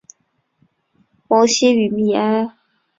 [1.27, 2.55] 蒙希于米埃。